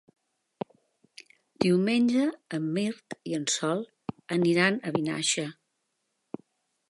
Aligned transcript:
Diumenge 1.65 2.23
en 2.59 2.65
Mirt 2.77 3.17
i 3.33 3.37
en 3.39 3.45
Sol 3.57 3.85
aniran 4.37 4.79
a 4.79 4.95
Vinaixa. 4.97 5.47